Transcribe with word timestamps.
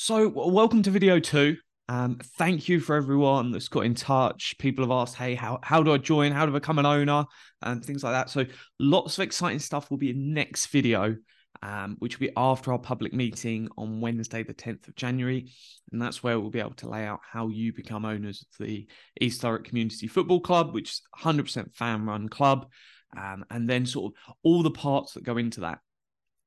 So, 0.00 0.28
welcome 0.28 0.84
to 0.84 0.92
video 0.92 1.18
two. 1.18 1.56
Um, 1.88 2.20
thank 2.36 2.68
you 2.68 2.78
for 2.78 2.94
everyone 2.94 3.50
that's 3.50 3.66
got 3.66 3.84
in 3.84 3.96
touch. 3.96 4.54
People 4.58 4.84
have 4.84 4.92
asked, 4.92 5.16
"Hey, 5.16 5.34
how 5.34 5.58
how 5.60 5.82
do 5.82 5.92
I 5.92 5.98
join? 5.98 6.30
How 6.30 6.46
to 6.46 6.52
become 6.52 6.78
an 6.78 6.86
owner?" 6.86 7.24
and 7.62 7.84
things 7.84 8.04
like 8.04 8.12
that. 8.12 8.30
So, 8.30 8.44
lots 8.78 9.18
of 9.18 9.24
exciting 9.24 9.58
stuff 9.58 9.90
will 9.90 9.98
be 9.98 10.10
in 10.10 10.32
next 10.32 10.66
video, 10.66 11.16
um, 11.62 11.96
which 11.98 12.16
will 12.16 12.28
be 12.28 12.32
after 12.36 12.70
our 12.70 12.78
public 12.78 13.12
meeting 13.12 13.68
on 13.76 14.00
Wednesday, 14.00 14.44
the 14.44 14.54
tenth 14.54 14.86
of 14.86 14.94
January, 14.94 15.50
and 15.90 16.00
that's 16.00 16.22
where 16.22 16.38
we'll 16.38 16.50
be 16.50 16.60
able 16.60 16.74
to 16.74 16.88
lay 16.88 17.04
out 17.04 17.18
how 17.28 17.48
you 17.48 17.72
become 17.72 18.04
owners 18.04 18.42
of 18.42 18.64
the 18.64 18.86
East 19.20 19.42
Thurrock 19.42 19.64
Community 19.64 20.06
Football 20.06 20.42
Club, 20.42 20.74
which 20.74 20.90
is 20.90 21.02
100% 21.20 21.74
fan-run 21.74 22.28
club, 22.28 22.70
um, 23.16 23.44
and 23.50 23.68
then 23.68 23.84
sort 23.84 24.14
of 24.14 24.34
all 24.44 24.62
the 24.62 24.70
parts 24.70 25.14
that 25.14 25.24
go 25.24 25.38
into 25.38 25.62
that. 25.62 25.80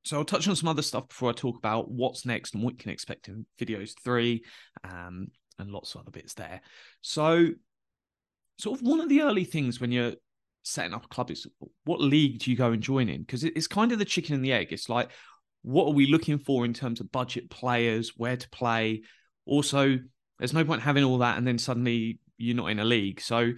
So 0.04 0.18
I'll 0.18 0.26
touch 0.26 0.48
on 0.48 0.56
some 0.56 0.70
other 0.70 0.82
stuff 0.82 1.10
before 1.10 1.30
I 1.30 1.34
talk 1.34 1.58
about 1.58 1.92
what's 1.92 2.26
next 2.26 2.54
and 2.54 2.64
what 2.64 2.74
you 2.74 2.78
can 2.78 2.92
expect 2.92 3.28
in 3.28 3.46
videos 3.60 3.94
three, 4.04 4.44
um, 4.84 5.28
and 5.60 5.72
lots 5.72 5.94
of 5.94 6.02
other 6.02 6.12
bits 6.12 6.34
there. 6.34 6.62
So, 7.02 7.50
sort 8.58 8.80
of 8.80 8.86
one 8.86 9.00
of 9.00 9.10
the 9.10 9.22
early 9.22 9.44
things 9.44 9.80
when 9.80 9.92
you're 9.92 10.14
setting 10.64 10.94
up 10.94 11.06
a 11.06 11.08
club 11.08 11.32
is 11.32 11.48
what 11.84 12.02
league 12.02 12.40
do 12.40 12.52
you 12.52 12.58
go 12.58 12.72
and 12.72 12.82
join 12.82 13.10
in? 13.10 13.22
Because 13.22 13.44
it's 13.44 13.68
kind 13.68 13.92
of 13.92 14.00
the 14.00 14.06
chicken 14.06 14.36
and 14.36 14.46
the 14.46 14.54
egg. 14.54 14.68
It's 14.72 14.90
like, 14.90 15.12
what 15.64 15.88
are 15.88 15.94
we 15.94 16.08
looking 16.08 16.40
for 16.40 16.66
in 16.66 16.74
terms 16.74 17.00
of 17.00 17.12
budget 17.12 17.50
players, 17.50 18.14
where 18.18 18.38
to 18.38 18.50
play? 18.50 19.02
Also, 19.46 20.00
there's 20.40 20.54
no 20.54 20.66
point 20.66 20.82
having 20.82 21.04
all 21.04 21.20
that 21.20 21.38
and 21.38 21.46
then 21.46 21.58
suddenly 21.58 22.20
you're 22.38 22.56
not 22.56 22.72
in 22.72 22.80
a 22.80 22.86
league. 22.86 23.22
So 23.22 23.52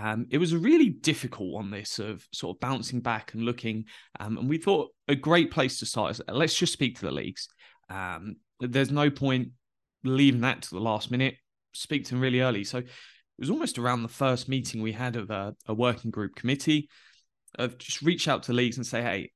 um, 0.00 0.26
it 0.30 0.38
was 0.38 0.54
really 0.54 0.90
difficult 0.90 1.56
on 1.56 1.70
this 1.70 1.98
of 1.98 2.24
sort 2.32 2.56
of 2.56 2.60
bouncing 2.60 3.00
back 3.00 3.34
and 3.34 3.42
looking. 3.42 3.86
Um, 4.20 4.38
and 4.38 4.48
we 4.48 4.58
thought 4.58 4.90
a 5.08 5.16
great 5.16 5.50
place 5.50 5.78
to 5.80 5.86
start 5.86 6.12
is 6.12 6.22
let's 6.28 6.54
just 6.54 6.72
speak 6.72 6.98
to 6.98 7.06
the 7.06 7.12
leagues. 7.12 7.48
Um, 7.90 8.36
there's 8.60 8.90
no 8.90 9.10
point 9.10 9.48
leaving 10.04 10.42
that 10.42 10.62
to 10.62 10.70
the 10.70 10.80
last 10.80 11.10
minute. 11.10 11.34
Speak 11.72 12.04
to 12.04 12.10
them 12.10 12.20
really 12.20 12.40
early. 12.40 12.64
So 12.64 12.78
it 12.78 12.86
was 13.38 13.50
almost 13.50 13.78
around 13.78 14.02
the 14.02 14.08
first 14.08 14.48
meeting 14.48 14.82
we 14.82 14.92
had 14.92 15.16
of 15.16 15.30
a, 15.30 15.54
a 15.66 15.74
working 15.74 16.10
group 16.10 16.36
committee 16.36 16.88
of 17.58 17.78
just 17.78 18.02
reach 18.02 18.28
out 18.28 18.44
to 18.44 18.52
leagues 18.52 18.76
and 18.76 18.86
say, 18.86 19.02
hey, 19.02 19.32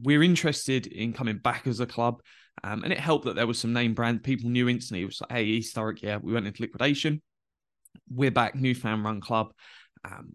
we're 0.00 0.22
interested 0.22 0.86
in 0.86 1.12
coming 1.12 1.38
back 1.38 1.66
as 1.66 1.80
a 1.80 1.86
club. 1.86 2.22
Um, 2.62 2.84
and 2.84 2.92
it 2.92 3.00
helped 3.00 3.24
that 3.24 3.34
there 3.34 3.46
was 3.46 3.58
some 3.58 3.72
name 3.72 3.94
brand 3.94 4.22
people 4.22 4.50
knew 4.50 4.68
instantly. 4.68 5.02
It 5.02 5.06
was 5.06 5.20
like, 5.22 5.32
hey, 5.32 5.58
Thurrock, 5.58 6.02
yeah, 6.02 6.18
we 6.22 6.32
went 6.32 6.46
into 6.46 6.62
liquidation. 6.62 7.22
We're 8.08 8.30
back, 8.30 8.54
new 8.54 8.74
fan 8.74 9.02
run 9.02 9.20
club. 9.20 9.52
Um, 10.04 10.34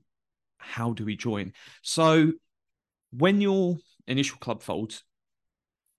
how 0.57 0.93
do 0.93 1.05
we 1.05 1.15
join? 1.15 1.53
So, 1.81 2.31
when 3.11 3.41
your 3.41 3.77
initial 4.07 4.37
club 4.37 4.61
folds, 4.61 5.03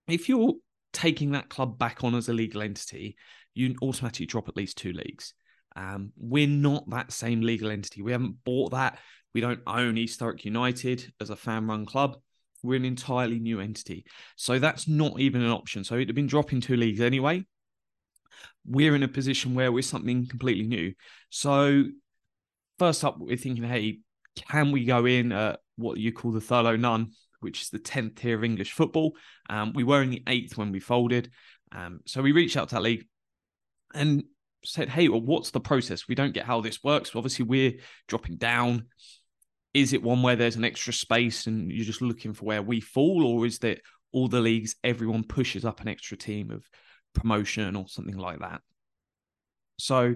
if 0.07 0.29
you're 0.29 0.53
taking 0.93 1.31
that 1.31 1.49
club 1.49 1.77
back 1.77 2.03
on 2.03 2.15
as 2.15 2.29
a 2.29 2.33
legal 2.33 2.61
entity, 2.61 3.17
you 3.53 3.75
automatically 3.81 4.25
drop 4.25 4.47
at 4.47 4.57
least 4.57 4.77
two 4.77 4.93
leagues. 4.93 5.33
Um, 5.75 6.11
we're 6.17 6.47
not 6.47 6.89
that 6.89 7.11
same 7.11 7.41
legal 7.41 7.69
entity. 7.69 8.01
We 8.01 8.11
haven't 8.11 8.43
bought 8.43 8.71
that. 8.71 8.99
We 9.33 9.41
don't 9.41 9.59
own 9.67 9.97
East 9.97 10.19
Thurrock 10.19 10.43
United 10.45 11.11
as 11.21 11.29
a 11.29 11.35
fan 11.35 11.67
run 11.67 11.85
club. 11.85 12.17
We're 12.63 12.77
an 12.77 12.85
entirely 12.85 13.39
new 13.39 13.59
entity. 13.59 14.05
So 14.35 14.57
that's 14.57 14.87
not 14.87 15.19
even 15.19 15.41
an 15.41 15.51
option. 15.51 15.83
So 15.83 15.95
it'd 15.95 16.09
have 16.09 16.15
been 16.15 16.27
dropping 16.27 16.61
two 16.61 16.75
leagues 16.75 17.01
anyway. 17.01 17.45
We're 18.65 18.95
in 18.95 19.03
a 19.03 19.07
position 19.07 19.53
where 19.53 19.71
we're 19.71 19.83
something 19.83 20.27
completely 20.27 20.65
new. 20.65 20.93
So 21.29 21.83
first 22.77 23.03
up, 23.03 23.17
we're 23.19 23.37
thinking, 23.37 23.63
hey, 23.63 23.99
can 24.35 24.71
we 24.71 24.85
go 24.85 25.05
in 25.05 25.31
at 25.31 25.59
what 25.75 25.97
you 25.97 26.11
call 26.11 26.31
the 26.31 26.41
Thurlow 26.41 26.75
Nunn, 26.75 27.11
which 27.39 27.61
is 27.61 27.69
the 27.69 27.79
10th 27.79 28.15
tier 28.15 28.37
of 28.37 28.43
English 28.43 28.73
football? 28.73 29.15
Um, 29.49 29.73
we 29.73 29.83
were 29.83 30.01
in 30.01 30.09
the 30.09 30.23
eighth 30.27 30.57
when 30.57 30.71
we 30.71 30.79
folded. 30.79 31.31
Um, 31.71 31.99
so 32.05 32.21
we 32.21 32.31
reached 32.31 32.57
out 32.57 32.69
to 32.69 32.75
that 32.75 32.81
league 32.81 33.07
and 33.93 34.23
said, 34.63 34.89
hey, 34.89 35.07
well, 35.09 35.21
what's 35.21 35.51
the 35.51 35.59
process? 35.59 36.07
We 36.07 36.15
don't 36.15 36.33
get 36.33 36.45
how 36.45 36.61
this 36.61 36.83
works. 36.83 37.15
Obviously, 37.15 37.45
we're 37.45 37.79
dropping 38.07 38.37
down. 38.37 38.87
Is 39.73 39.93
it 39.93 40.03
one 40.03 40.21
where 40.21 40.35
there's 40.35 40.55
an 40.55 40.65
extra 40.65 40.93
space 40.93 41.47
and 41.47 41.71
you're 41.71 41.85
just 41.85 42.01
looking 42.01 42.33
for 42.33 42.45
where 42.45 42.61
we 42.61 42.79
fall? 42.79 43.25
Or 43.25 43.45
is 43.45 43.59
that 43.59 43.81
all 44.11 44.27
the 44.27 44.41
leagues, 44.41 44.75
everyone 44.83 45.23
pushes 45.23 45.65
up 45.65 45.81
an 45.81 45.87
extra 45.87 46.17
team 46.17 46.51
of 46.51 46.65
promotion 47.13 47.75
or 47.75 47.87
something 47.87 48.17
like 48.17 48.39
that? 48.39 48.61
So 49.79 50.15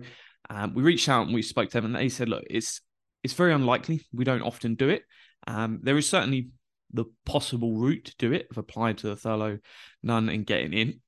um, 0.52 0.74
we 0.74 0.84
reached 0.84 1.08
out 1.08 1.26
and 1.26 1.34
we 1.34 1.42
spoke 1.42 1.70
to 1.70 1.78
them, 1.78 1.86
and 1.86 1.96
they 1.96 2.10
said, 2.10 2.28
"Look, 2.28 2.44
it's 2.50 2.82
it's 3.24 3.34
very 3.34 3.54
unlikely. 3.54 4.02
We 4.14 4.26
don't 4.26 4.42
often 4.42 4.76
do 4.76 4.90
it. 4.90 5.04
Um, 5.48 5.80
there 5.82 5.98
is 5.98 6.10
certainly 6.10 6.50
the 6.94 7.06
possible 7.26 7.78
route 7.78 8.06
to 8.06 8.16
do 8.18 8.34
it 8.34 8.48
of 8.52 8.58
applying 8.58 8.98
to 8.98 9.08
the 9.08 9.16
Thurlow 9.16 9.60
Nunn 10.04 10.28
and 10.28 10.46
getting 10.46 10.74
in, 10.74 11.00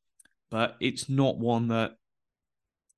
but 0.49 0.77
it's 0.79 1.09
not 1.09 1.37
one 1.37 1.67
that 1.67 1.91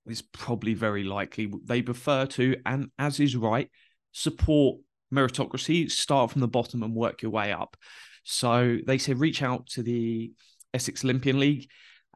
is 0.06 0.22
probably 0.22 0.75
very 0.75 1.03
likely. 1.03 1.51
They 1.63 1.81
prefer 1.81 2.28
to, 2.28 2.57
and 2.63 2.91
as 3.00 3.19
is 3.19 3.35
right, 3.35 3.72
support 4.12 4.77
meritocracy. 5.12 5.89
Start 5.89 6.29
from 6.29 6.41
the 6.41 6.47
bottom 6.47 6.83
and 6.83 6.94
work 6.94 7.23
your 7.23 7.31
way 7.31 7.53
up. 7.53 7.75
So 8.23 8.77
they 8.85 9.00
said 9.00 9.19
reach 9.19 9.41
out 9.41 9.66
to 9.69 9.81
the 9.81 10.31
Essex 10.75 11.03
Olympian 11.03 11.39
League, 11.39 11.69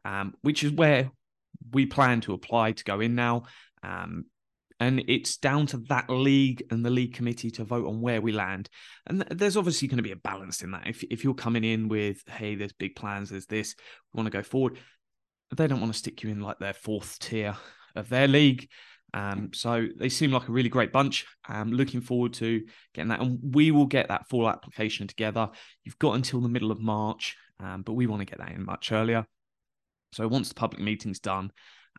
um, 0.04 0.34
which 0.42 0.62
is 0.62 0.70
where 0.70 1.10
we 1.72 1.86
plan 1.86 2.20
to 2.22 2.32
apply 2.32 2.72
to 2.72 2.84
go 2.84 3.00
in 3.00 3.16
now. 3.16 3.44
Um, 3.82 4.26
and 4.78 5.04
it's 5.08 5.36
down 5.36 5.66
to 5.68 5.78
that 5.88 6.08
league 6.08 6.62
and 6.70 6.84
the 6.84 6.90
league 6.90 7.14
committee 7.14 7.50
to 7.52 7.64
vote 7.64 7.86
on 7.86 8.00
where 8.00 8.20
we 8.22 8.32
land. 8.32 8.70
And 9.06 9.20
th- 9.20 9.38
there's 9.38 9.56
obviously 9.58 9.88
going 9.88 9.98
to 9.98 10.02
be 10.02 10.12
a 10.12 10.16
balance 10.16 10.62
in 10.62 10.70
that. 10.70 10.86
If 10.86 11.04
if 11.04 11.22
you're 11.22 11.34
coming 11.34 11.64
in 11.64 11.88
with, 11.88 12.22
hey, 12.26 12.54
there's 12.54 12.72
big 12.72 12.96
plans, 12.96 13.28
there's 13.28 13.46
this, 13.46 13.74
we 14.12 14.18
want 14.18 14.26
to 14.26 14.36
go 14.36 14.42
forward, 14.42 14.78
they 15.54 15.66
don't 15.66 15.80
want 15.80 15.92
to 15.92 15.98
stick 15.98 16.22
you 16.22 16.30
in 16.30 16.40
like 16.40 16.58
their 16.58 16.72
fourth 16.72 17.18
tier 17.18 17.56
of 17.94 18.08
their 18.08 18.26
league. 18.26 18.68
Um, 19.12 19.50
so 19.52 19.86
they 19.98 20.08
seem 20.08 20.30
like 20.30 20.48
a 20.48 20.52
really 20.52 20.68
great 20.68 20.92
bunch. 20.92 21.26
I'm 21.46 21.72
looking 21.72 22.00
forward 22.00 22.32
to 22.34 22.62
getting 22.94 23.08
that, 23.08 23.20
and 23.20 23.38
we 23.42 23.72
will 23.72 23.86
get 23.86 24.08
that 24.08 24.28
full 24.28 24.48
application 24.48 25.08
together. 25.08 25.50
You've 25.84 25.98
got 25.98 26.14
until 26.14 26.40
the 26.40 26.48
middle 26.48 26.70
of 26.70 26.80
March, 26.80 27.36
um, 27.58 27.82
but 27.82 27.94
we 27.94 28.06
want 28.06 28.20
to 28.20 28.26
get 28.26 28.38
that 28.38 28.52
in 28.52 28.64
much 28.64 28.92
earlier. 28.92 29.26
So 30.12 30.26
once 30.28 30.48
the 30.48 30.54
public 30.54 30.80
meeting's 30.80 31.18
done, 31.18 31.50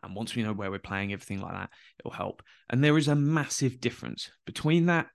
and 0.02 0.16
once 0.16 0.34
we 0.34 0.42
know 0.42 0.52
where 0.52 0.70
we're 0.70 0.78
playing, 0.78 1.12
everything 1.12 1.40
like 1.40 1.52
that, 1.52 1.70
it'll 2.00 2.10
help. 2.10 2.42
And 2.68 2.82
there 2.82 2.98
is 2.98 3.08
a 3.08 3.14
massive 3.14 3.80
difference 3.80 4.30
between 4.46 4.86
that 4.86 5.06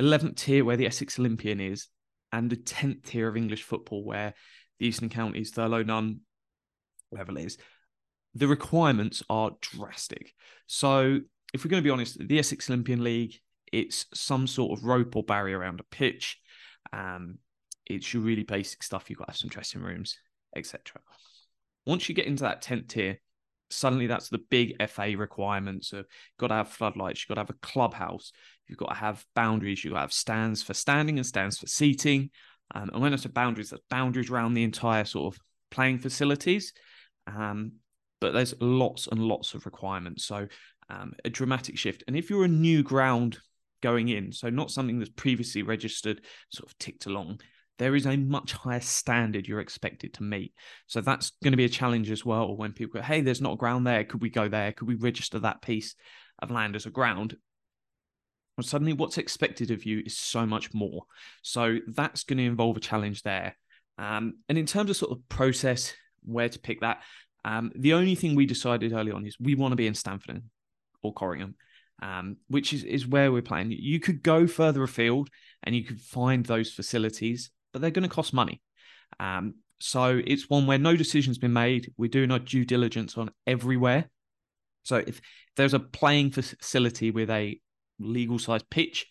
11th 0.00 0.36
tier 0.36 0.64
where 0.64 0.76
the 0.76 0.86
Essex 0.86 1.18
Olympian 1.18 1.60
is 1.60 1.88
and 2.32 2.50
the 2.50 2.56
10th 2.56 3.04
tier 3.04 3.28
of 3.28 3.36
English 3.36 3.62
football 3.62 4.04
where 4.04 4.34
the 4.78 4.86
Eastern 4.86 5.08
Counties, 5.08 5.52
Thurlow 5.52 5.82
Nunn 5.82 6.20
level 7.10 7.36
is. 7.36 7.56
The 8.34 8.48
requirements 8.48 9.22
are 9.30 9.52
drastic. 9.60 10.34
So, 10.66 11.20
if 11.54 11.64
we're 11.64 11.70
going 11.70 11.82
to 11.82 11.86
be 11.86 11.92
honest, 11.92 12.18
the 12.18 12.38
Essex 12.38 12.68
Olympian 12.68 13.02
League, 13.02 13.36
it's 13.72 14.06
some 14.12 14.46
sort 14.46 14.78
of 14.78 14.84
rope 14.84 15.16
or 15.16 15.22
barrier 15.22 15.58
around 15.58 15.80
a 15.80 15.84
pitch. 15.84 16.38
Um, 16.92 17.38
it's 17.86 18.12
your 18.12 18.22
really 18.22 18.42
basic 18.42 18.82
stuff. 18.82 19.08
You've 19.08 19.18
got 19.18 19.26
to 19.26 19.30
have 19.32 19.38
some 19.38 19.48
dressing 19.48 19.80
rooms, 19.80 20.18
etc. 20.54 21.00
Once 21.86 22.08
you 22.08 22.14
get 22.14 22.26
into 22.26 22.42
that 22.42 22.62
10th 22.62 22.88
tier, 22.88 23.18
suddenly 23.70 24.06
that's 24.06 24.28
the 24.28 24.40
big 24.50 24.74
FA 24.88 25.16
requirements 25.16 25.92
of 25.92 26.06
got 26.38 26.48
to 26.48 26.54
have 26.54 26.68
floodlights, 26.68 27.20
you've 27.20 27.28
got 27.28 27.42
to 27.42 27.46
have 27.46 27.56
a 27.56 27.66
clubhouse, 27.66 28.32
you've 28.66 28.78
got 28.78 28.88
to 28.88 28.94
have 28.94 29.24
boundaries, 29.34 29.84
you've 29.84 29.92
got 29.92 29.98
to 29.98 30.02
have 30.02 30.12
stands 30.12 30.62
for 30.62 30.74
standing 30.74 31.18
and 31.18 31.26
stands 31.26 31.58
for 31.58 31.66
seating. 31.66 32.30
Um, 32.74 32.90
and 32.92 33.02
when 33.02 33.12
I 33.12 33.16
say 33.16 33.28
boundaries, 33.28 33.70
that's 33.70 33.82
boundaries 33.90 34.30
around 34.30 34.54
the 34.54 34.64
entire 34.64 35.04
sort 35.04 35.34
of 35.34 35.40
playing 35.70 35.98
facilities. 35.98 36.72
Um, 37.26 37.72
but 38.20 38.32
there's 38.32 38.54
lots 38.60 39.08
and 39.08 39.20
lots 39.20 39.54
of 39.54 39.66
requirements. 39.66 40.24
So 40.24 40.48
um, 40.88 41.12
a 41.24 41.30
dramatic 41.30 41.78
shift. 41.78 42.04
And 42.06 42.16
if 42.16 42.30
you're 42.30 42.44
a 42.44 42.48
new 42.48 42.82
ground 42.82 43.38
going 43.82 44.08
in, 44.08 44.32
so 44.32 44.48
not 44.48 44.70
something 44.70 44.98
that's 44.98 45.10
previously 45.10 45.62
registered, 45.62 46.24
sort 46.50 46.70
of 46.70 46.78
ticked 46.78 47.06
along, 47.06 47.40
there 47.78 47.94
is 47.94 48.06
a 48.06 48.16
much 48.16 48.52
higher 48.52 48.80
standard 48.80 49.46
you're 49.46 49.60
expected 49.60 50.14
to 50.14 50.22
meet. 50.22 50.54
So 50.86 51.00
that's 51.00 51.32
going 51.42 51.52
to 51.52 51.58
be 51.58 51.64
a 51.64 51.70
challenge 51.70 52.10
as 52.10 52.24
well 52.24 52.56
when 52.56 52.72
people 52.72 53.00
go, 53.00 53.06
hey, 53.06 53.20
there's 53.20 53.42
not 53.42 53.54
a 53.54 53.56
ground 53.56 53.86
there. 53.86 54.04
Could 54.04 54.22
we 54.22 54.30
go 54.30 54.48
there? 54.48 54.72
Could 54.72 54.88
we 54.88 54.94
register 54.94 55.38
that 55.40 55.62
piece 55.62 55.94
of 56.40 56.50
land 56.50 56.74
as 56.76 56.86
a 56.86 56.90
ground? 56.90 57.36
Well, 58.56 58.64
suddenly 58.64 58.94
what's 58.94 59.18
expected 59.18 59.70
of 59.70 59.84
you 59.84 60.02
is 60.04 60.16
so 60.16 60.46
much 60.46 60.72
more. 60.72 61.02
So 61.42 61.78
that's 61.88 62.24
going 62.24 62.38
to 62.38 62.44
involve 62.44 62.78
a 62.78 62.80
challenge 62.80 63.22
there. 63.22 63.56
Um, 63.98 64.38
and 64.48 64.56
in 64.56 64.66
terms 64.66 64.90
of 64.90 64.96
sort 64.96 65.12
of 65.12 65.28
process, 65.28 65.92
where 66.24 66.48
to 66.48 66.58
pick 66.58 66.80
that, 66.80 67.02
um, 67.44 67.70
the 67.76 67.92
only 67.92 68.14
thing 68.14 68.34
we 68.34 68.46
decided 68.46 68.92
early 68.92 69.12
on 69.12 69.26
is 69.26 69.38
we 69.38 69.54
want 69.54 69.72
to 69.72 69.76
be 69.76 69.86
in 69.86 69.94
Stanford 69.94 70.42
or 71.02 71.14
Corringham. 71.14 71.54
Um, 72.02 72.36
which 72.48 72.74
is, 72.74 72.84
is 72.84 73.06
where 73.06 73.32
we're 73.32 73.40
playing. 73.40 73.70
You 73.70 74.00
could 74.00 74.22
go 74.22 74.46
further 74.46 74.82
afield 74.82 75.30
and 75.62 75.74
you 75.74 75.82
could 75.82 75.98
find 75.98 76.44
those 76.44 76.70
facilities 76.70 77.50
but 77.76 77.82
they're 77.82 77.90
going 77.90 78.08
to 78.08 78.14
cost 78.14 78.32
money. 78.32 78.62
Um, 79.20 79.56
so 79.80 80.18
it's 80.26 80.48
one 80.48 80.66
where 80.66 80.78
no 80.78 80.96
decision's 80.96 81.36
been 81.36 81.52
made. 81.52 81.92
We're 81.98 82.08
doing 82.08 82.30
our 82.30 82.38
due 82.38 82.64
diligence 82.64 83.18
on 83.18 83.30
everywhere. 83.46 84.08
So 84.84 84.96
if 84.96 85.20
there's 85.56 85.74
a 85.74 85.78
playing 85.78 86.30
facility 86.30 87.10
with 87.10 87.28
a 87.28 87.60
legal 87.98 88.38
size 88.38 88.62
pitch 88.70 89.04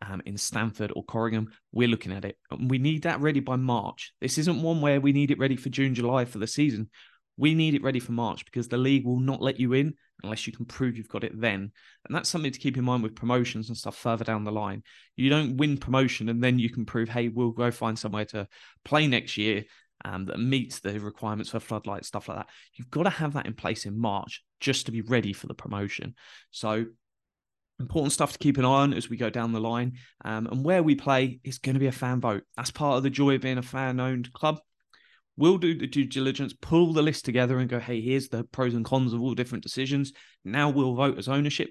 um, 0.00 0.22
in 0.26 0.36
Stanford 0.36 0.92
or 0.94 1.04
Corringham, 1.04 1.46
we're 1.72 1.88
looking 1.88 2.12
at 2.12 2.24
it. 2.24 2.38
And 2.52 2.70
we 2.70 2.78
need 2.78 3.02
that 3.02 3.20
ready 3.20 3.40
by 3.40 3.56
March. 3.56 4.12
This 4.20 4.38
isn't 4.38 4.62
one 4.62 4.80
where 4.80 5.00
we 5.00 5.12
need 5.12 5.32
it 5.32 5.40
ready 5.40 5.56
for 5.56 5.70
June, 5.70 5.96
July 5.96 6.24
for 6.24 6.38
the 6.38 6.46
season. 6.46 6.90
We 7.36 7.56
need 7.56 7.74
it 7.74 7.82
ready 7.82 7.98
for 7.98 8.12
March 8.12 8.44
because 8.44 8.68
the 8.68 8.76
league 8.76 9.04
will 9.04 9.18
not 9.18 9.42
let 9.42 9.58
you 9.58 9.72
in 9.72 9.94
unless 10.22 10.46
you 10.46 10.52
can 10.52 10.64
prove 10.64 10.96
you've 10.96 11.08
got 11.08 11.24
it 11.24 11.38
then. 11.38 11.72
And 12.06 12.14
that's 12.14 12.28
something 12.28 12.52
to 12.52 12.58
keep 12.58 12.76
in 12.76 12.84
mind 12.84 13.02
with 13.02 13.16
promotions 13.16 13.68
and 13.68 13.76
stuff 13.76 13.96
further 13.96 14.24
down 14.24 14.44
the 14.44 14.52
line. 14.52 14.82
You 15.16 15.30
don't 15.30 15.56
win 15.56 15.76
promotion 15.76 16.28
and 16.28 16.42
then 16.42 16.58
you 16.58 16.70
can 16.70 16.84
prove, 16.84 17.08
hey, 17.08 17.28
we'll 17.28 17.50
go 17.50 17.70
find 17.70 17.98
somewhere 17.98 18.24
to 18.26 18.48
play 18.84 19.06
next 19.06 19.36
year 19.36 19.64
um, 20.04 20.26
that 20.26 20.38
meets 20.38 20.80
the 20.80 20.98
requirements 21.00 21.50
for 21.50 21.60
floodlight, 21.60 22.04
stuff 22.04 22.28
like 22.28 22.38
that. 22.38 22.48
You've 22.74 22.90
got 22.90 23.04
to 23.04 23.10
have 23.10 23.34
that 23.34 23.46
in 23.46 23.54
place 23.54 23.86
in 23.86 23.98
March 23.98 24.42
just 24.60 24.86
to 24.86 24.92
be 24.92 25.02
ready 25.02 25.32
for 25.32 25.46
the 25.46 25.54
promotion. 25.54 26.14
So 26.50 26.86
important 27.80 28.12
stuff 28.12 28.32
to 28.32 28.38
keep 28.38 28.58
an 28.58 28.64
eye 28.64 28.68
on 28.68 28.94
as 28.94 29.08
we 29.08 29.16
go 29.16 29.30
down 29.30 29.52
the 29.52 29.60
line. 29.60 29.94
Um, 30.24 30.46
and 30.46 30.64
where 30.64 30.82
we 30.82 30.94
play 30.94 31.40
is 31.44 31.58
going 31.58 31.74
to 31.74 31.80
be 31.80 31.86
a 31.86 31.92
fan 31.92 32.20
vote. 32.20 32.44
That's 32.56 32.70
part 32.70 32.98
of 32.98 33.02
the 33.02 33.10
joy 33.10 33.34
of 33.34 33.40
being 33.40 33.58
a 33.58 33.62
fan 33.62 34.00
owned 34.00 34.32
club. 34.32 34.60
We'll 35.36 35.58
do 35.58 35.76
the 35.76 35.86
due 35.86 36.04
diligence, 36.04 36.54
pull 36.60 36.92
the 36.92 37.02
list 37.02 37.24
together, 37.24 37.58
and 37.58 37.68
go, 37.68 37.80
hey, 37.80 38.00
here's 38.00 38.28
the 38.28 38.44
pros 38.44 38.74
and 38.74 38.84
cons 38.84 39.12
of 39.12 39.20
all 39.20 39.34
different 39.34 39.64
decisions. 39.64 40.12
Now 40.44 40.70
we'll 40.70 40.94
vote 40.94 41.18
as 41.18 41.28
ownership. 41.28 41.70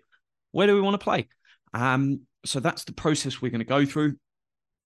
Where 0.51 0.67
do 0.67 0.75
we 0.75 0.81
want 0.81 0.95
to 0.95 1.03
play? 1.03 1.29
Um, 1.73 2.21
so 2.45 2.59
that's 2.59 2.83
the 2.83 2.93
process 2.93 3.41
we're 3.41 3.49
going 3.49 3.59
to 3.59 3.65
go 3.65 3.85
through. 3.85 4.15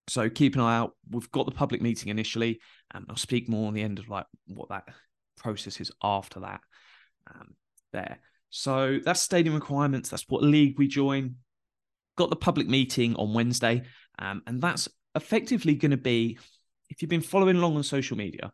So 0.08 0.30
keep 0.30 0.56
an 0.56 0.62
eye 0.62 0.78
out. 0.78 0.96
We've 1.10 1.30
got 1.32 1.46
the 1.46 1.52
public 1.52 1.82
meeting 1.82 2.10
initially, 2.10 2.60
and 2.94 3.06
I'll 3.10 3.18
speak 3.18 3.50
more 3.50 3.68
on 3.68 3.74
the 3.74 3.82
end 3.82 4.00
of 4.00 4.08
like 4.10 4.26
what 4.48 4.70
that 4.70 4.88
process 5.38 5.82
is 5.82 5.92
after 6.02 6.42
that. 6.42 6.62
Um, 7.34 7.56
there. 7.92 8.20
So 8.50 9.00
that's 9.04 9.22
stadium 9.22 9.56
requirements. 9.56 10.10
That's 10.10 10.26
what 10.28 10.44
league 10.44 10.78
we 10.78 10.88
join. 10.88 11.36
Got 12.16 12.30
the 12.30 12.36
public 12.36 12.68
meeting 12.68 13.16
on 13.16 13.34
Wednesday, 13.34 13.84
um, 14.18 14.42
and 14.48 14.62
that's 14.62 14.88
effectively 15.16 15.76
going 15.76 15.92
to 15.92 15.98
be 15.98 16.38
if 16.90 17.02
you've 17.02 17.10
been 17.10 17.22
following 17.22 17.58
along 17.58 17.76
on 17.76 17.84
social 17.84 18.18
media. 18.18 18.52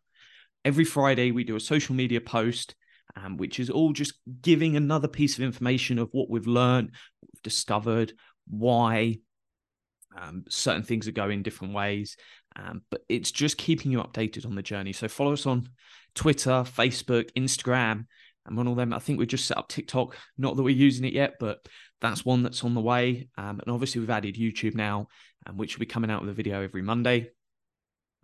Every 0.64 0.84
Friday 0.84 1.30
we 1.30 1.44
do 1.44 1.56
a 1.56 1.60
social 1.60 1.94
media 1.94 2.20
post, 2.20 2.74
um, 3.16 3.36
which 3.36 3.60
is 3.60 3.70
all 3.70 3.92
just 3.92 4.14
giving 4.40 4.76
another 4.76 5.08
piece 5.08 5.36
of 5.36 5.44
information 5.44 5.98
of 5.98 6.08
what 6.12 6.30
we've 6.30 6.46
learned, 6.46 6.92
what 7.20 7.30
we've 7.34 7.42
discovered, 7.42 8.12
why 8.48 9.18
um, 10.18 10.44
certain 10.48 10.82
things 10.82 11.06
are 11.06 11.12
going 11.12 11.42
different 11.42 11.74
ways. 11.74 12.16
Um, 12.56 12.82
but 12.90 13.02
it's 13.08 13.32
just 13.32 13.58
keeping 13.58 13.90
you 13.92 13.98
updated 13.98 14.46
on 14.46 14.54
the 14.54 14.62
journey. 14.62 14.92
So 14.92 15.08
follow 15.08 15.32
us 15.32 15.46
on 15.46 15.68
Twitter, 16.14 16.64
Facebook, 16.64 17.30
Instagram, 17.36 18.06
and 18.46 18.56
one 18.56 18.68
of 18.68 18.76
them. 18.76 18.92
I 18.92 19.00
think 19.00 19.18
we 19.18 19.26
just 19.26 19.46
set 19.46 19.58
up 19.58 19.68
TikTok. 19.68 20.16
Not 20.38 20.56
that 20.56 20.62
we're 20.62 20.70
using 20.70 21.04
it 21.04 21.12
yet, 21.12 21.34
but 21.40 21.66
that's 22.00 22.24
one 22.24 22.42
that's 22.42 22.64
on 22.64 22.74
the 22.74 22.80
way. 22.80 23.28
Um, 23.36 23.60
and 23.60 23.68
obviously 23.68 24.00
we've 24.00 24.10
added 24.10 24.36
YouTube 24.36 24.74
now, 24.74 25.08
um, 25.46 25.56
which 25.56 25.76
will 25.76 25.80
be 25.80 25.86
coming 25.86 26.10
out 26.10 26.20
with 26.20 26.30
a 26.30 26.34
video 26.34 26.62
every 26.62 26.82
Monday. 26.82 27.30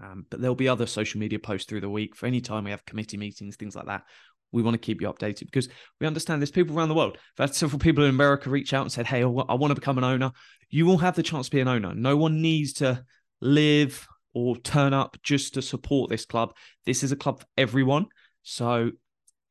Um, 0.03 0.27
but 0.31 0.41
there'll 0.41 0.55
be 0.55 0.69
other 0.69 0.87
social 0.87 1.21
media 1.21 1.39
posts 1.39 1.69
through 1.69 1.83
the 1.83 1.91
week 1.91 2.17
for 2.17 2.27
any 2.27 2.41
time 2.41 2.65
we 2.65 2.71
have 2.71 2.87
committee 2.87 3.17
meetings, 3.17 3.57
things 3.57 3.77
like 3.77 3.87
that. 3.87 4.05
We 4.53 4.63
want 4.63 4.75
to 4.75 4.79
keep 4.79 5.01
you 5.01 5.09
updated 5.09 5.47
because 5.47 5.69
we 6.01 6.07
understand 6.07 6.41
there's 6.41 6.51
people 6.51 6.77
around 6.77 6.89
the 6.89 6.95
world. 6.95 7.19
I've 7.39 7.51
had 7.51 7.55
several 7.55 7.79
people 7.79 8.05
in 8.05 8.11
America 8.11 8.51
reach 8.51 8.75
out 8.75 8.83
and 8.83 8.91
said, 8.91 9.07
Hey, 9.07 9.23
I 9.23 9.27
want 9.27 9.71
to 9.71 9.75
become 9.75 9.99
an 9.99 10.05
owner. 10.05 10.33
You 10.71 10.87
will 10.87 10.99
have 10.99 11.15
the 11.15 11.23
chance 11.23 11.47
to 11.47 11.57
be 11.57 11.61
an 11.61 11.69
owner. 11.69 11.95
No 11.95 12.17
one 12.17 12.43
needs 12.43 12.73
to 12.75 13.05
live 13.41 14.09
or 14.33 14.57
turn 14.57 14.93
up 14.93 15.17
just 15.23 15.55
to 15.55 15.63
support 15.63 16.11
this 16.11 16.25
club. 16.25 16.55
This 16.87 17.03
is 17.03 17.13
a 17.13 17.17
club 17.17 17.41
for 17.41 17.47
everyone. 17.57 18.07
So 18.43 18.91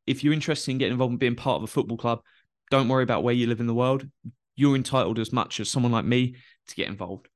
if 0.07 0.23
you're 0.23 0.33
interested 0.33 0.71
in 0.71 0.77
getting 0.79 0.93
involved 0.93 1.13
in 1.13 1.17
being 1.17 1.35
part 1.35 1.57
of 1.57 1.63
a 1.63 1.67
football 1.67 1.97
club, 1.97 2.21
don't 2.71 2.87
worry 2.87 3.03
about 3.03 3.23
where 3.23 3.33
you 3.33 3.47
live 3.47 3.59
in 3.59 3.67
the 3.67 3.73
world. 3.73 4.07
You're 4.55 4.75
entitled 4.75 5.19
as 5.19 5.31
much 5.31 5.59
as 5.59 5.69
someone 5.69 5.91
like 5.91 6.05
me 6.05 6.35
to 6.67 6.75
get 6.75 6.87
involved. 6.87 7.29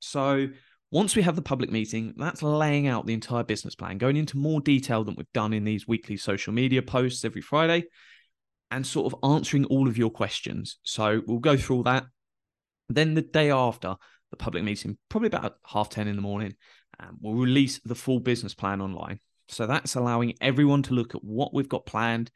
So 0.00 0.48
once 0.92 1.16
we 1.16 1.22
have 1.22 1.36
the 1.36 1.42
public 1.42 1.70
meeting, 1.70 2.12
that's 2.18 2.42
laying 2.42 2.86
out 2.86 3.06
the 3.06 3.14
entire 3.14 3.42
business 3.42 3.74
plan, 3.74 3.96
going 3.96 4.16
into 4.16 4.36
more 4.36 4.60
detail 4.60 5.02
than 5.02 5.14
we've 5.16 5.32
done 5.32 5.54
in 5.54 5.64
these 5.64 5.88
weekly 5.88 6.18
social 6.18 6.52
media 6.52 6.82
posts 6.82 7.24
every 7.24 7.40
Friday, 7.40 7.84
and 8.70 8.86
sort 8.86 9.10
of 9.10 9.18
answering 9.30 9.64
all 9.64 9.88
of 9.88 9.96
your 9.96 10.10
questions. 10.10 10.76
So 10.82 11.22
we'll 11.26 11.38
go 11.38 11.56
through 11.56 11.76
all 11.76 11.82
that. 11.84 12.04
Then 12.90 13.14
the 13.14 13.22
day 13.22 13.50
after, 13.50 13.96
the 14.30 14.36
public 14.36 14.64
meeting, 14.64 14.98
probably 15.08 15.28
about 15.28 15.56
half 15.66 15.88
10 15.88 16.08
in 16.08 16.16
the 16.16 16.22
morning, 16.22 16.54
um, 17.00 17.16
we'll 17.22 17.34
release 17.34 17.80
the 17.84 17.94
full 17.94 18.20
business 18.20 18.54
plan 18.54 18.82
online. 18.82 19.18
So 19.48 19.66
that's 19.66 19.94
allowing 19.94 20.34
everyone 20.42 20.82
to 20.84 20.94
look 20.94 21.14
at 21.14 21.24
what 21.24 21.54
we've 21.54 21.68
got 21.68 21.86
planned. 21.86 22.30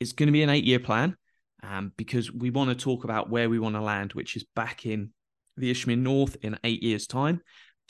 It's 0.00 0.12
going 0.12 0.26
to 0.26 0.32
be 0.32 0.42
an 0.42 0.50
eight 0.50 0.64
year 0.64 0.80
plan 0.80 1.16
um, 1.62 1.92
because 1.96 2.30
we 2.30 2.50
want 2.50 2.68
to 2.70 2.76
talk 2.76 3.04
about 3.04 3.30
where 3.30 3.48
we 3.48 3.58
want 3.58 3.74
to 3.74 3.80
land, 3.80 4.12
which 4.12 4.36
is 4.36 4.44
back 4.54 4.84
in 4.84 5.12
the 5.56 5.70
Isthmian 5.70 6.02
North 6.02 6.36
in 6.42 6.58
eight 6.62 6.82
years' 6.82 7.06
time. 7.06 7.40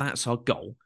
That's 0.03 0.27
our 0.27 0.37
goal. 0.37 0.77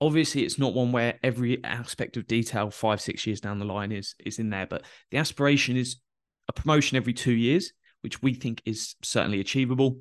Obviously, 0.00 0.44
it's 0.44 0.58
not 0.58 0.74
one 0.74 0.92
where 0.92 1.18
every 1.22 1.62
aspect 1.64 2.16
of 2.16 2.26
detail 2.26 2.70
five, 2.70 3.00
six 3.00 3.26
years 3.26 3.40
down 3.40 3.58
the 3.58 3.64
line 3.64 3.92
is 3.92 4.14
is 4.24 4.38
in 4.38 4.50
there, 4.50 4.66
but 4.66 4.84
the 5.10 5.18
aspiration 5.18 5.76
is 5.76 5.96
a 6.48 6.52
promotion 6.52 6.96
every 6.96 7.12
two 7.12 7.32
years, 7.32 7.72
which 8.02 8.22
we 8.22 8.34
think 8.34 8.62
is 8.64 8.94
certainly 9.02 9.40
achievable. 9.40 9.98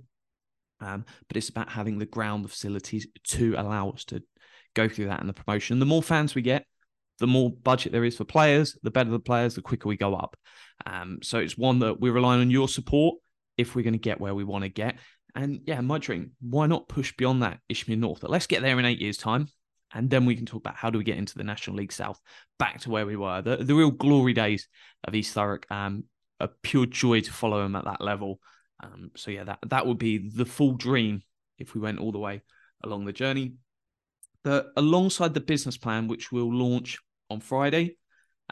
Um, 0.80 1.06
but 1.28 1.38
it's 1.38 1.50
about 1.50 1.70
having 1.70 1.98
the 1.98 2.06
ground, 2.06 2.46
the 2.46 2.50
facilities 2.50 3.08
to 3.30 3.56
allow 3.58 3.90
us 3.90 4.06
to 4.06 4.22
go 4.76 4.88
through 4.88 5.08
that 5.08 5.22
in 5.22 5.28
the 5.28 5.34
promotion. 5.34 5.80
The 5.80 5.86
more 5.86 6.04
fans 6.04 6.36
we 6.36 6.44
get, 6.44 6.66
the 7.20 7.28
more 7.28 7.50
budget 7.52 7.92
there 7.92 8.06
is 8.06 8.16
for 8.16 8.26
players, 8.26 8.78
the 8.84 8.92
better 8.92 9.10
the 9.10 9.20
players, 9.20 9.56
the 9.56 9.62
quicker 9.62 9.90
we 9.90 9.98
go 9.98 10.14
up. 10.14 10.38
Um, 10.86 11.20
so 11.24 11.40
it's 11.40 11.58
one 11.58 11.80
that 11.80 12.00
we're 12.00 12.14
relying 12.14 12.42
on 12.42 12.52
your 12.52 12.68
support 12.68 13.18
if 13.58 13.76
we're 13.76 13.82
going 13.82 13.94
to 13.94 14.00
get 14.00 14.22
where 14.22 14.36
we 14.36 14.44
want 14.44 14.64
to 14.64 14.70
get. 14.70 14.98
And 15.36 15.62
yeah, 15.66 15.82
my 15.82 15.98
dream, 16.00 16.32
why 16.42 16.68
not 16.68 16.88
push 16.88 17.14
beyond 17.16 17.44
that 17.44 17.60
Isthmian 17.70 18.00
North? 18.00 18.24
Let's 18.24 18.48
get 18.48 18.62
there 18.62 18.80
in 18.80 18.86
eight 18.86 19.02
years' 19.02 19.18
time. 19.18 19.48
And 19.94 20.10
then 20.10 20.26
we 20.26 20.36
can 20.36 20.46
talk 20.46 20.62
about 20.62 20.76
how 20.76 20.90
do 20.90 20.98
we 20.98 21.04
get 21.04 21.18
into 21.18 21.38
the 21.38 21.44
National 21.44 21.78
League 21.78 21.94
South, 21.94 22.20
back 22.60 22.82
to 22.82 22.90
where 22.90 23.06
we 23.06 23.16
were, 23.16 23.42
the, 23.42 23.58
the 23.58 23.76
real 23.76 23.92
glory 23.92 24.34
days 24.34 24.68
of 25.06 25.16
East 25.16 25.36
Thurrock. 25.36 25.64
Um, 25.72 26.04
a 26.40 26.48
pure 26.48 26.86
joy 26.86 27.22
to 27.22 27.34
follow 27.34 27.62
them 27.64 27.76
at 27.76 27.86
that 27.86 28.02
level. 28.02 28.40
Um, 28.84 29.12
so 29.16 29.32
yeah, 29.32 29.44
that 29.46 29.60
that 29.68 29.88
would 29.88 29.98
be 29.98 30.30
the 30.30 30.46
full 30.46 30.74
dream 30.74 31.24
if 31.58 31.74
we 31.74 31.82
went 31.82 32.00
all 32.00 32.12
the 32.12 32.20
way 32.20 32.44
along 32.84 33.06
the 33.06 33.14
journey. 33.14 33.54
The 34.44 34.72
alongside 34.78 35.34
the 35.34 35.40
business 35.40 35.78
plan, 35.78 36.08
which 36.08 36.32
we'll 36.32 36.54
launch 36.54 37.00
on 37.30 37.40
Friday, 37.40 37.98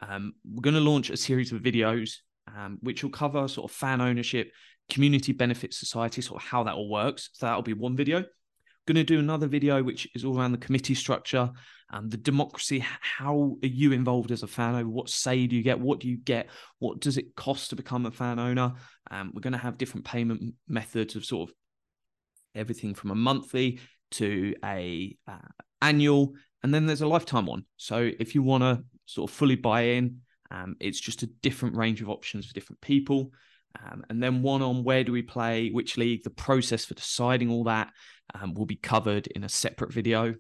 um, 0.02 0.34
we're 0.44 0.62
going 0.62 0.74
to 0.74 0.80
launch 0.80 1.10
a 1.10 1.18
series 1.18 1.52
of 1.52 1.62
videos 1.62 2.18
um, 2.56 2.78
which 2.82 3.04
will 3.04 3.12
cover 3.12 3.48
sort 3.48 3.70
of 3.70 3.76
fan 3.76 4.02
ownership, 4.02 4.52
community 4.90 5.34
benefit 5.34 5.74
society, 5.74 6.22
sort 6.22 6.42
of 6.42 6.48
how 6.48 6.64
that 6.64 6.76
all 6.76 6.90
works. 6.90 7.30
So 7.34 7.46
that'll 7.46 7.62
be 7.62 7.74
one 7.74 7.96
video. 7.96 8.24
Going 8.88 8.96
to 8.96 9.04
do 9.04 9.20
another 9.20 9.48
video 9.48 9.82
which 9.82 10.08
is 10.14 10.24
all 10.24 10.38
around 10.38 10.52
the 10.52 10.60
committee 10.60 10.94
structure, 10.94 11.52
and 11.92 12.12
the 12.12 12.18
democracy. 12.18 12.80
How 12.80 13.58
are 13.64 13.68
you 13.68 13.92
involved 13.92 14.32
as 14.32 14.44
a 14.44 14.48
fan 14.48 14.76
owner? 14.76 14.88
What 14.88 15.10
say 15.10 15.48
do 15.48 15.56
you 15.56 15.64
get? 15.64 15.80
What 15.80 16.00
do 16.00 16.08
you 16.08 16.18
get? 16.18 16.50
What 16.80 17.00
does 17.00 17.18
it 17.18 17.36
cost 17.36 17.70
to 17.70 17.76
become 17.76 18.06
a 18.06 18.12
fan 18.12 18.40
owner? 18.40 18.74
Um, 19.12 19.32
we're 19.34 19.42
going 19.42 19.54
to 19.54 19.60
have 19.60 19.78
different 19.78 20.06
payment 20.06 20.56
methods 20.68 21.16
of 21.16 21.26
sort 21.26 21.50
of 21.50 21.56
everything 22.54 22.94
from 22.94 23.12
a 23.12 23.16
monthly 23.16 23.80
to 24.12 24.56
a 24.64 25.16
uh, 25.28 25.38
annual, 25.82 26.34
and 26.64 26.74
then 26.74 26.86
there's 26.86 27.02
a 27.02 27.08
lifetime 27.08 27.46
one. 27.46 27.66
So 27.78 28.10
if 28.20 28.36
you 28.36 28.44
want 28.44 28.64
to 28.64 28.84
sort 29.06 29.30
of 29.30 29.36
fully 29.36 29.56
buy 29.56 29.82
in, 29.82 30.22
um, 30.52 30.76
it's 30.80 31.00
just 31.00 31.24
a 31.24 31.28
different 31.28 31.76
range 31.76 32.02
of 32.02 32.10
options 32.10 32.46
for 32.46 32.54
different 32.54 32.82
people. 32.82 33.32
Um, 33.84 34.04
and 34.10 34.24
then 34.24 34.42
one 34.42 34.62
on 34.62 34.84
where 34.84 35.04
do 35.04 35.12
we 35.12 35.22
play, 35.22 35.70
which 35.70 35.98
league, 35.98 36.24
the 36.24 36.30
process 36.30 36.86
for 36.86 36.94
deciding 36.94 37.50
all 37.50 37.66
that 37.66 37.92
um, 38.34 38.54
will 38.54 38.66
be 38.66 38.78
covered 38.78 39.28
in 39.28 39.44
a 39.44 39.50
separate 39.50 39.92
video. 39.92 40.36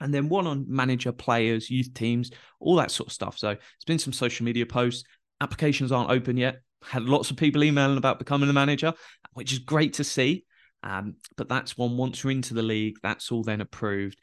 And 0.00 0.12
then 0.12 0.28
one 0.28 0.46
on 0.46 0.64
manager, 0.66 1.12
players, 1.12 1.70
youth 1.70 1.92
teams, 1.94 2.30
all 2.58 2.76
that 2.76 2.90
sort 2.90 3.08
of 3.08 3.12
stuff. 3.12 3.38
So 3.38 3.50
it's 3.50 3.84
been 3.86 3.98
some 3.98 4.12
social 4.12 4.44
media 4.44 4.66
posts. 4.66 5.04
Applications 5.40 5.92
aren't 5.92 6.10
open 6.10 6.36
yet. 6.36 6.60
Had 6.82 7.02
lots 7.02 7.30
of 7.30 7.36
people 7.36 7.62
emailing 7.62 7.98
about 7.98 8.18
becoming 8.18 8.48
a 8.48 8.54
manager, 8.54 8.94
which 9.34 9.52
is 9.52 9.58
great 9.58 9.94
to 9.94 10.04
see. 10.04 10.44
Um, 10.82 11.16
but 11.36 11.48
that's 11.48 11.76
one 11.76 11.96
once 11.96 12.24
you're 12.24 12.30
into 12.30 12.54
the 12.54 12.62
league, 12.62 12.96
that's 13.02 13.30
all 13.30 13.42
then 13.42 13.60
approved. 13.60 14.18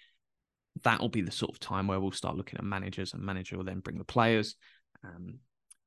That'll 0.84 1.10
be 1.10 1.22
the 1.22 1.32
sort 1.32 1.52
of 1.52 1.60
time 1.60 1.88
where 1.88 2.00
we'll 2.00 2.12
start 2.12 2.36
looking 2.36 2.58
at 2.58 2.66
managers, 2.66 3.14
and 3.14 3.24
manager 3.24 3.58
will 3.58 3.64
then 3.64 3.80
bring 3.80 4.00
the 4.00 4.04
players. 4.04 4.56
Um, 5.08 5.40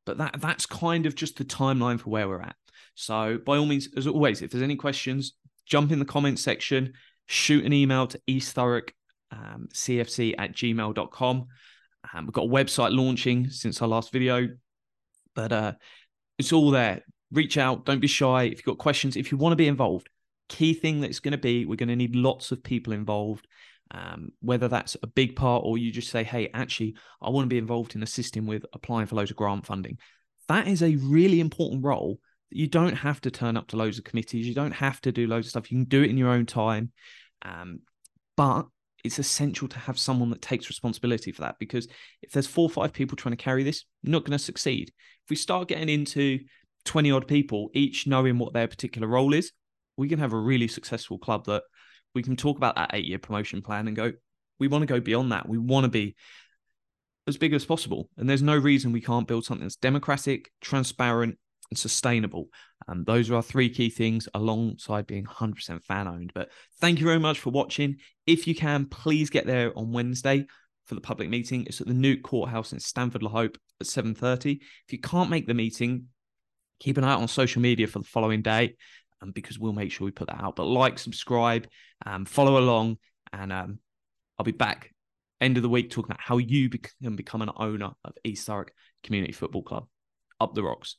but 0.07 0.19
that 0.19 0.41
that's 0.41 0.67
kind 0.67 1.07
of 1.07 1.15
just 1.15 1.37
the 1.37 1.45
timeline 1.45 2.01
for 2.01 2.11
where 2.11 2.29
we're 2.29 2.43
at. 2.43 2.57
So 2.95 3.39
by 3.45 3.57
all 3.57 3.67
means, 3.67 3.89
as 3.97 4.07
always, 4.07 4.43
if 4.43 4.51
there's 4.51 4.63
any 4.63 4.77
questions, 4.77 5.35
jump 5.67 5.93
in 5.93 5.99
the 5.99 6.05
comments 6.05 6.43
section, 6.43 6.95
shoot 7.27 7.65
an 7.65 7.73
email 7.73 8.07
to 8.09 8.21
East 8.27 8.57
Thurrock 8.57 8.91
um, 9.31 9.69
cfc 9.73 10.35
at 10.39 10.53
gmail.com. 10.53 11.47
Um, 12.13 12.27
we've 12.27 12.33
got 12.33 12.47
a 12.47 12.49
website 12.49 12.97
launching 12.97 13.51
since 13.51 13.81
our 13.81 13.89
last 13.89 14.13
video, 14.13 14.49
but 15.35 15.53
uh, 15.53 15.73
it's 16.39 16.53
all 16.53 16.71
there. 16.71 17.03
Reach 17.31 17.59
out, 17.59 17.85
don't 17.85 18.01
be 18.01 18.09
shy. 18.09 18.45
If 18.45 18.59
you've 18.59 18.65
got 18.65 18.79
questions, 18.79 19.17
if 19.17 19.31
you 19.31 19.39
want 19.39 19.53
to 19.53 19.57
be 19.57 19.69
involved, 19.69 20.09
key 20.49 20.75
thing 20.75 21.01
that's 21.01 21.21
going 21.21 21.33
to 21.33 21.39
be 21.39 21.65
we're 21.65 21.77
going 21.77 21.89
to 21.89 21.95
need 21.95 22.17
lots 22.17 22.51
of 22.51 22.61
people 22.63 22.93
involved 22.93 23.47
um, 23.93 24.31
whether 24.41 24.69
that's 24.69 24.97
a 25.03 25.07
big 25.07 25.37
part 25.37 25.63
or 25.65 25.79
you 25.79 25.91
just 25.91 26.11
say, 26.11 26.23
hey, 26.23 26.49
actually, 26.55 26.95
I 27.21 27.31
want 27.31 27.47
to 27.47 27.49
be 27.49 27.59
involved 27.59 27.95
in 27.95 28.03
assisting 28.03 28.47
with 28.47 28.65
applying 28.73 29.07
for 29.07 29.17
loads 29.17 29.31
of 29.31 29.37
grant 29.37 29.67
funding. 29.67 29.99
That 30.49 30.69
is 30.69 30.83
a 30.83 30.97
really 30.97 31.41
important 31.41 31.85
role. 31.85 32.21
You 32.51 32.67
don't 32.67 32.95
have 32.95 33.21
to 33.23 33.31
turn 33.31 33.57
up 33.57 33.69
to 33.69 33.77
loads 33.77 33.99
of 33.99 34.05
committees. 34.05 34.47
You 34.47 34.55
don't 34.55 34.73
have 34.73 35.01
to 35.03 35.13
do 35.13 35.27
loads 35.27 35.47
of 35.47 35.51
stuff. 35.51 35.71
You 35.71 35.79
can 35.79 35.85
do 35.85 36.03
it 36.03 36.11
in 36.11 36.19
your 36.19 36.31
own 36.31 36.47
time. 36.47 36.93
Um, 37.43 37.81
but 38.37 38.67
it's 39.05 39.19
essential 39.19 39.69
to 39.69 39.79
have 39.79 39.99
someone 39.99 40.31
that 40.31 40.43
takes 40.43 40.69
responsibility 40.69 41.33
for 41.33 41.43
that 41.43 41.57
because 41.59 41.89
if 42.23 42.33
there's 42.33 42.47
four 42.47 42.65
or 42.65 42.71
five 42.71 42.93
people 42.93 43.17
trying 43.17 43.37
to 43.37 43.43
carry 43.43 43.63
this, 43.63 43.85
not 44.03 44.25
going 44.25 44.37
to 44.37 44.39
succeed. 44.39 44.93
If 45.25 45.31
we 45.31 45.37
start 45.37 45.69
getting 45.69 45.89
into 45.89 46.41
20 46.85 47.11
odd 47.11 47.29
people, 47.29 47.71
each 47.73 48.07
knowing 48.07 48.39
what 48.39 48.53
their 48.53 48.69
particular 48.69 49.09
role 49.09 49.33
is, 49.33 49.53
we 49.97 50.09
can 50.09 50.19
have 50.19 50.33
a 50.33 50.39
really 50.39 50.69
successful 50.69 51.19
club 51.19 51.47
that 51.47 51.63
we 52.15 52.23
can 52.23 52.37
talk 52.37 52.57
about 52.57 52.77
that 52.77 52.91
eight 52.93 53.05
year 53.05 53.19
promotion 53.19 53.63
plan 53.63 53.87
and 53.87 53.97
go, 53.97 54.13
we 54.59 54.69
want 54.69 54.83
to 54.83 54.87
go 54.87 55.01
beyond 55.01 55.33
that. 55.33 55.49
We 55.49 55.59
want 55.59 55.85
to 55.85 55.91
be 55.91 56.17
as 57.27 57.37
big 57.37 57.55
as 57.55 57.65
possible. 57.65 58.09
And 58.17 58.29
there's 58.29 58.43
no 58.43 58.57
reason 58.57 58.93
we 58.93 59.01
can't 59.01 59.27
build 59.27 59.45
something 59.45 59.65
that's 59.65 59.77
democratic, 59.77 60.51
transparent, 60.61 61.39
and 61.71 61.79
sustainable. 61.79 62.49
And 62.89 63.07
those 63.07 63.31
are 63.31 63.37
our 63.37 63.43
three 63.43 63.71
key 63.71 63.91
things 63.91 64.29
alongside 64.35 65.07
being 65.07 65.25
100% 65.25 65.83
fan 65.85 66.09
owned. 66.09 66.33
But 66.35 66.51
thank 66.81 66.99
you 66.99 67.07
very 67.07 67.21
much 67.21 67.39
for 67.39 67.51
watching. 67.51 67.97
If 68.27 68.47
you 68.47 68.55
can, 68.55 68.87
please 68.87 69.31
get 69.31 69.47
there 69.47 69.77
on 69.79 69.93
Wednesday 69.93 70.47
for 70.87 70.95
the 70.95 71.01
public 71.01 71.29
meeting. 71.29 71.67
It's 71.67 71.81
at 71.81 71.87
the 71.87 71.95
Newt 71.95 72.23
Courthouse 72.23 72.73
in 72.73 72.81
Stanford-le-Hope 72.81 73.57
at 73.81 73.87
7.30. 73.87 74.59
If 74.87 74.93
you 74.93 74.99
can't 74.99 75.31
make 75.31 75.47
the 75.47 75.55
meeting, 75.55 76.07
keep 76.81 76.99
an 76.99 77.05
eye 77.05 77.13
out 77.13 77.21
on 77.21 77.29
social 77.29 77.63
media 77.63 77.87
for 77.87 78.01
the 78.01 78.05
following 78.05 78.43
day 78.43 78.75
um, 79.23 79.33
because 79.33 79.59
we'll 79.59 79.73
make 79.73 79.93
sure 79.93 80.05
we 80.05 80.11
put 80.11 80.29
that 80.29 80.43
out. 80.43 80.57
But 80.57 80.65
like, 80.65 80.99
subscribe, 80.99 81.67
um, 82.07 82.25
follow 82.25 82.59
along, 82.59 82.99
and 83.33 83.53
um, 83.53 83.79
I'll 84.39 84.45
be 84.45 84.53
back 84.53 84.93
end 85.41 85.57
of 85.57 85.63
the 85.63 85.69
week 85.69 85.91
talking 85.91 86.11
about 86.11 86.21
how 86.21 86.39
you 86.39 86.69
can 86.69 87.17
become 87.17 87.43
an 87.43 87.51
owner 87.57 87.91
of 88.05 88.13
East 88.25 88.47
Thurrock 88.47 88.69
Community 89.03 89.33
Football 89.33 89.63
Club. 89.63 89.87
Up 90.41 90.55
the 90.55 90.63
rocks. 90.63 90.97